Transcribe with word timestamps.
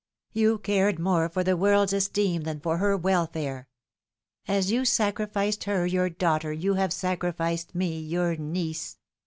You 0.33 0.57
cared 0.57 0.97
more 0.97 1.29
for 1.29 1.43
the 1.43 1.55
world's 1.55 1.93
esteem 1.93 2.41
than 2.41 2.59
for 2.59 2.79
her 2.79 2.97
welfare. 2.97 3.67
As 4.47 4.71
you 4.71 4.83
sacrificed 4.83 5.65
her, 5.65 5.85
your 5.85 6.09
daugh 6.09 6.39
ter, 6.41 6.51
you 6.51 6.73
have 6.73 6.91
sacrificed 6.91 7.75
me, 7.75 7.99
your 7.99 8.35
niece. 8.35 8.97